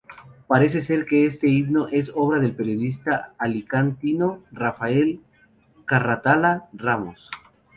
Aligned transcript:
Parece 0.47 0.81
ser 0.81 1.05
que 1.05 1.27
este 1.27 1.47
himno 1.47 1.87
es 1.87 2.11
obra 2.15 2.39
del 2.39 2.55
periodista 2.55 3.35
alicantino 3.37 4.41
Rafael 4.51 5.21
Carratalá 5.85 6.69
Ramos. 6.73 7.29